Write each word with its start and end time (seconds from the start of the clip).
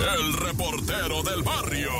El 0.00 0.32
reportero 0.32 1.22
del 1.22 1.42
barrio. 1.42 1.90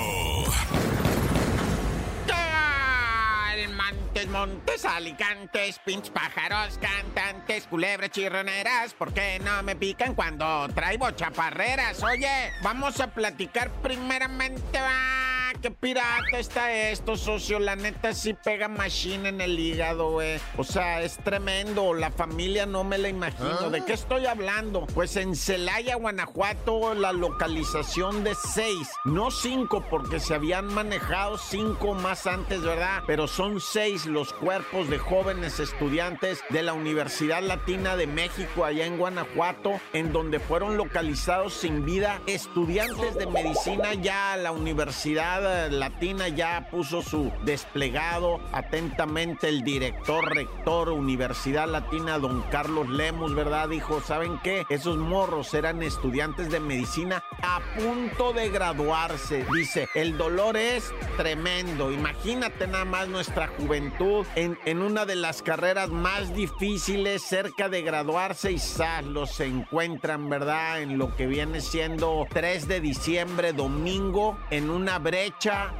Montes, 3.77 4.29
montes, 4.29 4.85
alicantes, 4.85 5.79
pinch 5.85 6.11
pájaros, 6.11 6.79
cantantes, 6.79 7.67
culebras 7.67 8.11
chirroneras, 8.11 8.95
¿por 8.95 9.13
qué 9.13 9.39
no 9.41 9.63
me 9.63 9.77
pican 9.77 10.15
cuando 10.15 10.69
traigo 10.75 11.11
chaparreras? 11.13 12.03
Oye, 12.03 12.53
vamos 12.63 13.01
a 13.01 13.09
platicar 13.09 13.71
primeramente, 13.83 14.81
va 14.81 15.30
qué 15.55 15.71
pirata 15.71 16.39
está 16.39 16.73
esto, 16.73 17.17
socio. 17.17 17.59
La 17.59 17.77
neta 17.77 18.15
sí 18.15 18.35
pega 18.35 18.69
machine 18.69 19.29
en 19.29 19.41
el 19.41 19.59
hígado, 19.59 20.13
güey. 20.13 20.41
O 20.57 20.65
sea, 20.65 21.03
es 21.03 21.17
tremendo. 21.19 21.95
La 21.95 22.11
familia 22.11 22.67
no 22.67 22.85
me 22.85 22.99
la 22.99 23.09
imagino. 23.09 23.71
¿De 23.71 23.85
qué 23.85 23.93
estoy 23.93 24.27
hablando? 24.27 24.87
Pues 24.95 25.17
en 25.17 25.35
Celaya, 25.35 25.97
Guanajuato, 25.97 26.95
la 26.95 27.13
localización 27.13 28.25
de 28.25 28.35
seis, 28.35 28.89
no 29.05 29.31
cinco, 29.31 29.85
porque 29.89 30.21
se 30.21 30.35
habían 30.35 30.67
manejado 30.67 31.39
cinco 31.39 31.95
más 31.95 32.27
antes, 32.27 32.63
¿verdad? 32.63 33.03
Pero 33.07 33.27
son 33.27 33.61
seis 33.61 34.07
los 34.07 34.33
cuerpos 34.33 34.89
de 34.89 34.99
jóvenes 34.99 35.61
estudiantes 35.61 36.43
de 36.51 36.63
la 36.63 36.73
Universidad 36.73 37.43
Latina 37.43 37.97
de 37.97 38.07
México, 38.07 38.65
allá 38.65 38.87
en 38.87 38.99
Guanajuato, 38.99 39.81
en 39.93 40.13
donde 40.13 40.39
fueron 40.39 40.77
localizados 40.77 41.55
sin 41.55 41.85
vida 41.85 42.21
estudiantes 42.27 43.15
de 43.17 43.27
medicina 43.27 43.95
ya 43.95 44.33
a 44.33 44.37
la 44.37 44.53
universidad 44.53 45.40
Latina 45.41 46.29
ya 46.29 46.69
puso 46.71 47.03
su 47.03 47.33
desplegado. 47.45 48.41
Atentamente 48.53 49.49
el 49.49 49.63
director, 49.63 50.35
rector, 50.35 50.91
Universidad 50.91 51.69
Latina, 51.69 52.19
don 52.19 52.43
Carlos 52.51 52.89
Lemus, 52.89 53.35
¿verdad? 53.35 53.69
Dijo, 53.69 54.01
¿saben 54.01 54.39
qué? 54.43 54.65
Esos 54.69 54.97
morros 54.97 55.55
eran 55.55 55.83
estudiantes 55.83 56.51
de 56.51 56.61
medicina 56.61 57.23
a 57.43 57.61
punto 57.79 58.33
de 58.33 58.51
graduarse. 58.51 59.47
Dice, 59.55 59.89
el 59.95 60.19
dolor 60.19 60.57
es 60.57 60.93
tremendo. 61.17 61.91
Imagínate 61.91 62.67
nada 62.67 62.85
más 62.85 63.09
nuestra 63.09 63.49
juventud 63.49 64.27
en, 64.35 64.59
en 64.67 64.83
una 64.83 65.07
de 65.07 65.17
las 65.17 65.43
carreras 65.43 65.89
más 65.89 66.35
difíciles, 66.35 67.23
cerca 67.23 67.69
de 67.69 67.83
graduarse 67.83 68.53
y 68.53 68.59
¡zas! 68.59 69.05
los 69.05 69.41
encuentran, 69.41 70.29
¿verdad? 70.29 70.83
En 70.83 70.99
lo 70.99 71.17
que 71.17 71.27
viene 71.27 71.61
siendo 71.61 72.27
3 72.31 72.69
de 72.69 72.81
diciembre, 72.81 73.53
domingo, 73.53 74.39
en 74.51 74.69
una 74.69 74.99
brecha 74.99 75.30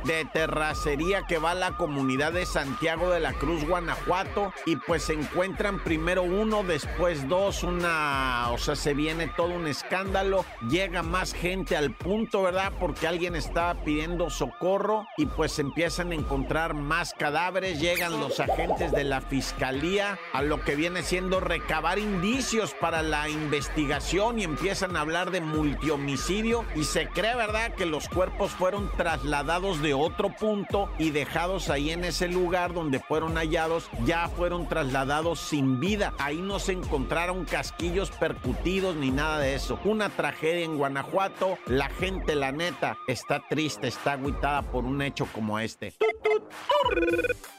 de 0.05 0.25
terracería 0.33 1.27
que 1.27 1.39
va 1.39 1.51
a 1.51 1.55
la 1.55 1.77
comunidad 1.77 2.33
de 2.33 2.47
Santiago 2.47 3.11
de 3.11 3.21
la 3.21 3.33
Cruz, 3.33 3.67
Guanajuato, 3.67 4.53
y 4.65 4.77
pues 4.77 5.05
se 5.05 5.15
encuentran 5.15 5.83
primero 5.83 6.23
uno, 6.23 6.63
después 6.63 7.29
dos, 7.29 7.65
una, 7.65 8.49
o 8.53 8.59
sea, 8.59 8.77
se 8.77 8.95
viene 8.95 9.27
todo 9.29 9.49
un 9.49 9.67
escándalo, 9.67 10.45
llega 10.69 11.03
más 11.03 11.33
gente 11.35 11.77
al 11.77 11.93
punto, 11.93 12.43
¿verdad? 12.43 12.73
Porque 12.79 13.09
alguien 13.09 13.35
estaba 13.35 13.75
pidiendo 13.83 14.31
socorro 14.31 15.07
y 15.17 15.27
pues 15.27 15.59
empiezan 15.59 16.13
a 16.13 16.15
encontrar 16.15 16.75
más 16.75 17.13
cadáveres, 17.13 17.81
llegan 17.81 18.21
los 18.21 18.39
agentes 18.39 18.93
de 18.93 19.05
la 19.05 19.21
fiscalía 19.21 20.19
a 20.33 20.43
lo 20.43 20.63
que 20.63 20.77
viene 20.77 21.03
siendo 21.03 21.41
recabar 21.41 21.99
indicios 21.99 22.73
para 22.73 23.03
la 23.03 23.29
investigación 23.29 24.39
y 24.39 24.45
empiezan 24.45 24.97
a 24.97 25.01
hablar 25.01 25.33
de 25.33 25.41
multihomicidio 25.41 26.65
y 26.77 26.85
se 26.85 27.09
cree, 27.09 27.35
¿verdad? 27.35 27.75
Que 27.75 27.87
los 27.87 28.09
cuerpos 28.09 28.53
fueron 28.53 28.91
trasladados 28.97 29.40
de 29.41 29.95
otro 29.95 30.29
punto 30.29 30.91
y 30.99 31.11
dejados 31.11 31.71
ahí 31.71 31.91
en 31.91 32.05
ese 32.05 32.29
lugar 32.29 32.75
donde 32.75 33.01
fueron 33.01 33.37
hallados, 33.37 33.89
ya 34.05 34.29
fueron 34.29 34.69
trasladados 34.69 35.41
sin 35.41 35.81
vida. 35.81 36.13
Ahí 36.19 36.37
no 36.37 36.59
se 36.59 36.73
encontraron 36.73 37.47
casquillos 37.47 38.11
percutidos 38.11 38.97
ni 38.97 39.11
nada 39.11 39.39
de 39.39 39.55
eso. 39.55 39.81
Una 39.85 40.11
tragedia 40.11 40.65
en 40.65 40.77
Guanajuato. 40.77 41.57
La 41.67 41.89
gente, 41.89 42.35
la 42.35 42.53
neta, 42.53 42.99
está 43.09 43.43
triste, 43.49 43.89
está 43.89 44.13
agüitada 44.13 44.61
por 44.63 44.85
un 44.85 45.01
hecho 45.01 45.27
como 45.33 45.59
este. 45.59 45.95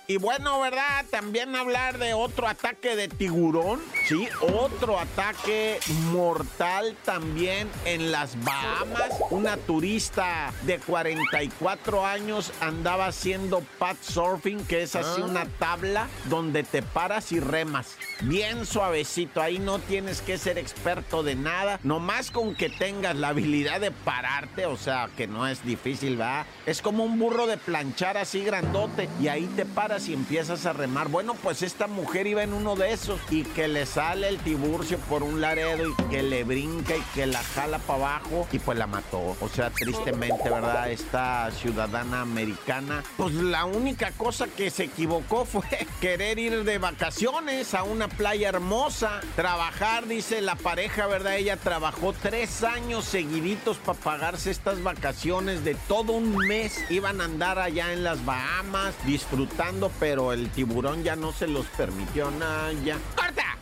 Y 0.07 0.17
bueno, 0.17 0.59
¿verdad? 0.59 1.05
También 1.09 1.55
hablar 1.55 1.97
de 1.97 2.13
otro 2.13 2.45
ataque 2.45 2.97
de 2.97 3.07
tiburón. 3.07 3.79
Sí, 4.09 4.27
otro 4.41 4.99
ataque 4.99 5.79
mortal 6.11 6.97
también 7.05 7.69
en 7.85 8.11
las 8.11 8.35
Bahamas. 8.43 9.13
Una 9.29 9.55
turista 9.55 10.53
de 10.63 10.79
44 10.79 11.70
años 12.05 12.51
andaba 12.59 13.07
haciendo 13.07 13.63
pat 13.79 13.97
surfing, 14.01 14.65
que 14.65 14.83
es 14.83 14.95
así 14.95 15.21
una 15.21 15.45
tabla 15.45 16.07
donde 16.25 16.63
te 16.63 16.81
paras 16.81 17.31
y 17.31 17.39
remas. 17.39 17.95
Bien 18.21 18.65
suavecito, 18.65 19.41
ahí 19.41 19.57
no 19.57 19.79
tienes 19.79 20.21
que 20.21 20.37
ser 20.37 20.57
experto 20.57 21.23
de 21.23 21.35
nada. 21.35 21.79
Nomás 21.83 22.31
con 22.31 22.55
que 22.55 22.69
tengas 22.69 23.15
la 23.15 23.29
habilidad 23.29 23.79
de 23.79 23.91
pararte, 23.91 24.65
o 24.65 24.77
sea, 24.77 25.09
que 25.15 25.27
no 25.27 25.47
es 25.47 25.63
difícil, 25.63 26.17
¿verdad? 26.17 26.45
Es 26.65 26.81
como 26.81 27.03
un 27.03 27.17
burro 27.17 27.47
de 27.47 27.57
planchar 27.57 28.17
así 28.17 28.43
grandote 28.43 29.09
y 29.21 29.27
ahí 29.27 29.47
te 29.55 29.65
paras 29.65 30.07
y 30.07 30.13
empiezas 30.13 30.65
a 30.65 30.73
remar. 30.73 31.07
Bueno, 31.07 31.35
pues 31.35 31.61
esta 31.61 31.87
mujer 31.87 32.27
iba 32.27 32.43
en 32.43 32.53
uno 32.53 32.75
de 32.75 32.93
esos 32.93 33.19
y 33.29 33.43
que 33.43 33.67
le 33.67 33.85
sale 33.85 34.27
el 34.27 34.37
tiburcio 34.39 34.97
por 34.99 35.23
un 35.23 35.41
laredo 35.41 35.89
y 35.89 36.03
que 36.09 36.21
le 36.23 36.43
brinca 36.43 36.95
y 36.95 37.01
que 37.15 37.25
la 37.25 37.41
jala 37.41 37.79
para 37.79 37.99
abajo 37.99 38.47
y 38.51 38.59
pues 38.59 38.77
la 38.77 38.87
mató. 38.87 39.35
O 39.39 39.49
sea, 39.49 39.69
tristemente, 39.69 40.49
¿verdad? 40.49 40.91
Esta 40.91 41.49
ciudadana 41.61 42.21
americana, 42.21 43.03
pues 43.17 43.33
la 43.33 43.65
única 43.65 44.11
cosa 44.11 44.47
que 44.47 44.69
se 44.69 44.85
equivocó 44.85 45.45
fue 45.51 45.87
querer 45.99 46.39
ir 46.39 46.63
de 46.63 46.77
vacaciones 46.77 47.73
a 47.73 47.83
una 47.83 48.07
playa 48.07 48.49
hermosa, 48.49 49.21
trabajar, 49.35 50.07
dice 50.07 50.41
la 50.41 50.55
pareja, 50.55 51.07
¿verdad? 51.07 51.37
Ella 51.37 51.57
trabajó 51.57 52.13
tres 52.13 52.63
años 52.63 53.05
seguiditos 53.05 53.77
para 53.77 53.99
pagarse 53.99 54.51
estas 54.51 54.81
vacaciones 54.83 55.63
de 55.63 55.75
todo 55.87 56.13
un 56.13 56.35
mes. 56.35 56.79
Iban 56.89 57.21
a 57.21 57.25
andar 57.25 57.59
allá 57.59 57.93
en 57.93 58.03
las 58.03 58.23
Bahamas 58.25 58.95
disfrutando 59.05 59.91
pero 59.99 60.33
el 60.33 60.49
tiburón 60.49 61.03
ya 61.03 61.15
no 61.15 61.31
se 61.31 61.47
los 61.47 61.65
permitió 61.77 62.31
nada. 62.31 62.71
¡Corta! 63.15 63.57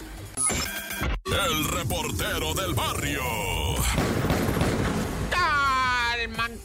El 1.26 1.66
reportero 1.66 2.54
del 2.54 2.74
barrio. 2.74 3.22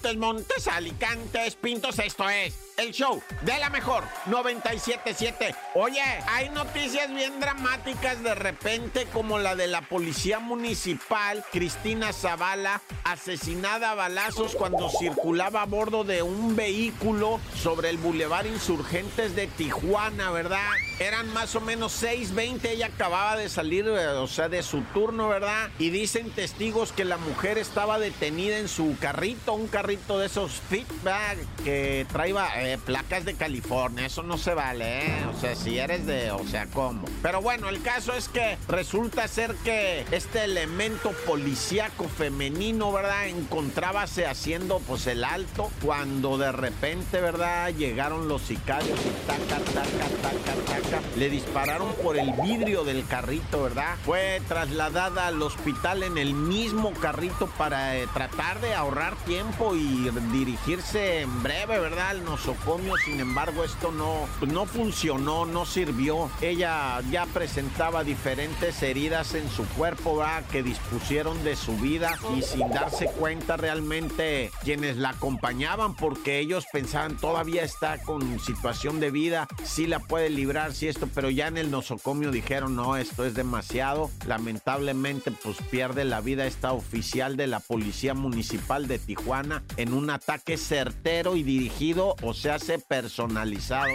Montes, 0.05 0.17
Montes, 0.19 0.69
Alicantes, 0.69 1.57
Pintos, 1.57 1.99
esto 1.99 2.29
es 2.29 2.55
el 2.77 2.93
show 2.93 3.23
de 3.43 3.59
la 3.59 3.71
mejor 3.71 4.05
977. 4.27 5.55
Oye, 5.75 6.03
hay 6.29 6.51
noticias 6.51 7.09
bien 7.09 7.41
dramáticas 7.41 8.23
de 8.23 8.35
repente 8.35 9.07
como 9.13 9.39
la 9.39 9.55
de 9.55 9.67
la 9.67 9.83
policía 9.83 10.41
municipal 10.41 11.43
Cristina 11.53 12.13
Zavala 12.13 12.83
asesinada 13.05 13.93
a 13.93 13.95
balazos 13.95 14.57
cuando 14.57 14.91
circulaba 14.91 15.63
a 15.63 15.67
bordo 15.67 16.05
de 16.05 16.23
un 16.23 16.55
vehículo 16.57 17.41
sobre 17.63 17.91
el 17.91 17.97
bulevar 17.97 18.47
Insurgentes 18.47 19.35
de 19.35 19.47
Tijuana, 19.47 20.31
¿verdad? 20.31 20.69
Eran 21.01 21.33
más 21.33 21.57
o 21.57 21.61
menos 21.61 21.93
6:20, 21.93 22.71
ella 22.71 22.87
acababa 22.87 23.37
de 23.37 23.49
salir, 23.49 23.87
eh, 23.87 24.07
o 24.09 24.29
sea, 24.29 24.49
de 24.49 24.63
su 24.63 24.83
turno, 24.95 25.29
¿verdad? 25.29 25.71
Y 25.79 25.91
dicen 25.91 26.31
testigos 26.31 26.93
que 26.93 27.05
la 27.05 27.19
mujer 27.19 27.59
estaba 27.59 27.99
detenida 27.99 28.59
en 28.59 28.69
su 28.69 28.97
carrito, 29.01 29.55
un 29.55 29.67
carrito 29.67 30.19
de 30.19 30.27
esos 30.27 30.53
Fitback 30.71 31.39
que 31.65 32.07
traía 32.13 32.49
eh, 32.57 32.79
placas 32.79 33.25
de 33.25 33.35
California, 33.35 34.07
eso 34.07 34.23
no 34.23 34.39
se 34.39 34.55
vale, 34.55 35.07
¿eh? 35.07 35.27
O 35.35 35.41
sea, 35.41 35.57
si 35.57 35.79
eres 35.79 36.07
de, 36.07 36.31
o 36.31 36.47
sea, 36.47 36.67
¿cómo? 36.67 37.05
Pero 37.23 37.43
bueno, 37.43 37.69
el 37.69 37.83
caso 37.83 38.13
es 38.15 38.29
que 38.29 38.57
resulta 38.69 39.27
ser 39.27 39.55
que 39.65 40.05
este 40.13 40.45
elemento 40.45 41.11
policíaco 41.27 42.09
femenino, 42.09 42.93
¿verdad? 42.93 43.27
Encontrábase 43.27 44.27
haciendo 44.27 44.79
pues 44.81 45.07
el 45.09 45.25
alto 45.25 45.71
cuando 45.83 46.39
de 46.39 46.53
repente, 46.53 47.21
¿verdad? 47.21 47.75
Llegaron 47.75 48.29
los 48.29 48.43
sicarios 48.43 48.99
y 49.01 49.27
taca, 49.27 49.61
taca, 49.65 49.83
taca, 50.23 50.55
taca. 50.67 50.84
Le 51.17 51.31
dispararon 51.31 51.93
por 52.03 52.17
el 52.17 52.33
vidrio 52.43 52.85
del 52.85 53.07
carrito, 53.07 53.63
¿verdad? 53.63 53.97
Fue 54.05 54.41
trasladada 54.49 55.29
al 55.29 55.41
hospital 55.43 56.03
en 56.03 56.19
el 56.19 56.35
mismo 56.35 56.93
carrito 56.93 57.47
para 57.59 57.97
eh, 57.97 58.07
tratar 58.13 58.61
de 58.61 58.75
ahorrar 58.75 59.17
tiempo 59.25 59.75
y 59.75 60.11
dirigirse 60.33 61.21
en 61.21 61.43
breve, 61.43 61.79
¿verdad? 61.79 62.11
Al 62.11 62.25
nosocomio. 62.25 62.97
Sin 63.05 63.21
embargo, 63.21 63.65
esto 63.65 63.93
no, 63.93 64.27
no 64.47 64.67
funcionó, 64.67 65.47
no 65.47 65.67
sirvió. 65.67 66.31
Ella 66.41 67.01
ya 67.11 67.27
presentaba 67.27 68.05
diferentes 68.05 68.83
heridas 68.83 69.35
en 69.35 69.49
su 69.51 69.65
cuerpo, 69.69 70.17
¿verdad? 70.17 70.45
Que 70.51 70.63
dispusieron 70.63 71.43
de 71.45 71.57
su 71.57 71.77
vida 71.77 72.19
y 72.37 72.43
sin 72.43 72.69
darse 72.71 73.07
cuenta 73.07 73.57
realmente 73.57 74.51
quienes 74.63 74.97
la 74.97 75.11
acompañaban 75.11 75.95
porque 75.95 76.39
ellos 76.39 76.67
pensaban 76.73 77.17
todavía 77.17 77.63
está 77.63 77.99
con 78.03 78.39
situación 78.41 79.01
de 79.01 79.11
vida, 79.11 79.47
sí 79.65 79.87
la 79.87 79.99
puede 79.99 80.31
librar, 80.31 80.74
esto, 80.83 81.09
pero 81.15 81.31
ya 81.31 81.47
en 81.47 81.57
el 81.57 81.71
nosocomio 81.71 82.31
dijeron 82.31 82.77
no, 82.77 82.97
esto 82.97 83.25
es 83.25 83.35
demasiado. 83.35 84.11
Lamentablemente 84.27 85.31
pues 85.31 85.57
pierde 85.71 86.05
la 86.05 86.21
vida 86.21 86.47
esta 86.47 86.73
oficial 86.73 87.37
de 87.37 87.47
la 87.47 87.61
Policía 87.61 88.15
Municipal 88.15 88.89
de 88.89 88.99
Tijuana 88.99 89.63
en 89.77 89.93
un 89.95 90.11
ataque 90.11 90.57
certero 90.57 91.37
y 91.37 91.43
dirigido, 91.43 92.17
o 92.23 92.35
se 92.35 92.51
hace 92.51 92.79
personalizado. 92.79 93.89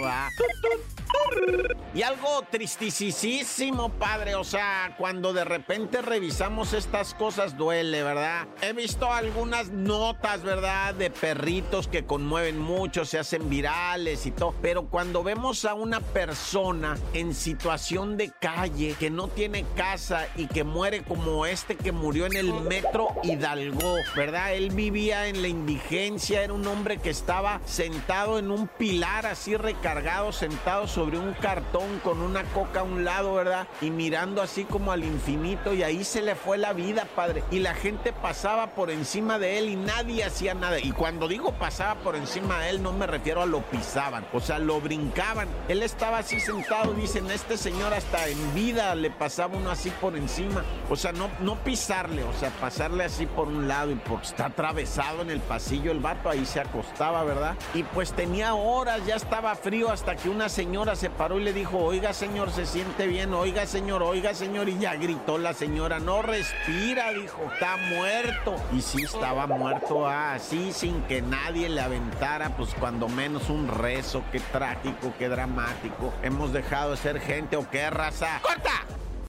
Y 1.93 2.03
algo 2.03 2.43
tristísimo, 2.51 3.89
padre. 3.89 4.35
O 4.35 4.43
sea, 4.43 4.95
cuando 4.97 5.33
de 5.33 5.43
repente 5.43 6.01
revisamos 6.01 6.73
estas 6.73 7.15
cosas 7.15 7.57
duele, 7.57 8.03
¿verdad? 8.03 8.47
He 8.61 8.73
visto 8.73 9.11
algunas 9.11 9.69
notas, 9.69 10.43
¿verdad? 10.43 10.93
De 10.93 11.09
perritos 11.09 11.87
que 11.87 12.05
conmueven 12.05 12.59
mucho, 12.59 13.05
se 13.05 13.17
hacen 13.17 13.49
virales 13.49 14.27
y 14.27 14.31
todo. 14.31 14.53
Pero 14.61 14.85
cuando 14.85 15.23
vemos 15.23 15.65
a 15.65 15.73
una 15.73 15.99
persona 15.99 16.97
en 17.13 17.33
situación 17.33 18.17
de 18.17 18.31
calle, 18.39 18.95
que 18.99 19.09
no 19.09 19.27
tiene 19.27 19.65
casa 19.75 20.27
y 20.35 20.45
que 20.47 20.63
muere 20.63 21.03
como 21.03 21.45
este 21.45 21.75
que 21.75 21.91
murió 21.91 22.27
en 22.27 22.35
el 22.37 22.53
metro 22.53 23.09
Hidalgo, 23.23 23.95
¿verdad? 24.15 24.53
Él 24.53 24.69
vivía 24.69 25.27
en 25.27 25.41
la 25.41 25.47
indigencia, 25.47 26.43
era 26.43 26.53
un 26.53 26.67
hombre 26.67 26.97
que 26.97 27.09
estaba 27.09 27.61
sentado 27.65 28.37
en 28.37 28.51
un 28.51 28.67
pilar 28.67 29.25
así 29.25 29.57
recargado, 29.57 30.31
sentado 30.31 30.87
sobre 30.87 31.17
un 31.19 31.33
cartón 31.33 32.00
con 32.04 32.21
una 32.21 32.44
coca 32.45 32.81
a 32.81 32.83
un 32.83 33.04
lado, 33.04 33.33
¿verdad? 33.33 33.68
Y 33.81 33.92
mirando 33.92 34.42
así 34.42 34.63
como 34.63 34.92
al 34.92 35.04
infinito 35.04 35.74
y 35.74 35.83
ahí 35.83 36.04
se 36.04 36.21
le 36.21 36.36
fue 36.36 36.57
la 36.57 36.74
vida, 36.74 37.06
padre. 37.16 37.44
Y 37.51 37.60
la 37.60 37.74
gente 37.74 38.13
pasaba 38.13 38.68
por 38.68 38.89
encima 38.89 39.39
de 39.39 39.57
él 39.57 39.69
y 39.69 39.75
nadie 39.75 40.24
hacía 40.24 40.54
nada. 40.54 40.80
Y 40.80 40.92
cuando 40.92 41.27
digo 41.27 41.51
pasaba 41.54 41.95
por 41.95 42.16
encima 42.16 42.60
de 42.60 42.69
él, 42.69 42.83
no 42.83 42.94
me 42.94 43.07
refiero 43.07 43.42
a 43.42 43.45
lo 43.45 43.62
pisaban, 43.62 44.25
o 44.33 44.39
sea, 44.39 44.60
lo 44.60 44.80
brincaban. 44.80 45.48
Él 45.68 45.83
estaba 45.83 46.19
así 46.19 46.39
sentado, 46.39 46.94
dicen, 46.94 47.30
este 47.31 47.57
señor 47.57 47.94
hasta 47.94 48.27
en 48.27 48.54
vida 48.54 48.95
le 48.95 49.10
pasaba 49.10 49.57
uno 49.57 49.71
así 49.71 49.89
por 49.89 50.16
encima. 50.16 50.63
O 50.89 50.95
sea, 50.95 51.12
no, 51.12 51.30
no 51.42 51.56
pisarle, 51.63 52.24
o 52.24 52.33
sea, 52.33 52.50
pasarle 52.62 53.04
así 53.04 53.25
por 53.25 53.48
un 53.48 53.68
lado 53.68 53.92
y 53.92 53.95
por 53.95 54.21
está 54.21 54.45
atravesado 54.45 55.21
en 55.21 55.31
el 55.31 55.39
pasillo 55.39 55.92
el 55.92 56.00
vato, 56.00 56.30
ahí 56.30 56.45
se 56.45 56.60
acostaba, 56.60 57.24
¿verdad? 57.24 57.56
Y 57.74 57.83
pues 57.83 58.13
tenía 58.13 58.54
horas, 58.54 59.06
ya 59.06 59.16
estaba 59.16 59.56
frío 59.56 59.92
hasta 59.92 60.16
que 60.16 60.30
una 60.30 60.50
señora 60.50 60.95
se 60.95 61.08
paró 61.09 61.39
y 61.39 61.44
le 61.44 61.53
dijo, 61.53 61.77
oiga 61.77 62.13
señor, 62.13 62.51
se 62.51 62.65
siente 62.65 63.07
bien, 63.07 63.33
oiga 63.33 63.65
señor, 63.65 64.03
oiga 64.03 64.33
señor, 64.33 64.69
y 64.69 64.77
ya 64.77 64.95
gritó 64.95 65.38
la 65.38 65.53
señora, 65.53 66.00
no 66.00 66.21
respira, 66.21 67.11
dijo, 67.11 67.50
está 67.53 67.77
muerto. 67.77 68.56
Y 68.73 68.81
sí 68.81 69.03
estaba 69.03 69.47
muerto, 69.47 70.07
así 70.07 70.71
sin 70.73 71.01
que 71.03 71.21
nadie 71.21 71.69
le 71.69 71.81
aventara, 71.81 72.56
pues 72.56 72.73
cuando 72.75 73.07
menos 73.07 73.50
un 73.50 73.67
rezo, 73.67 74.23
qué 74.31 74.39
trágico, 74.39 75.13
qué 75.17 75.29
dramático. 75.29 76.13
Hemos 76.21 76.53
dejado 76.53 76.91
de 76.91 76.97
ser 76.97 77.19
gente 77.19 77.56
o 77.57 77.69
qué 77.69 77.89
raza. 77.89 78.39
¡Corta! 78.41 78.98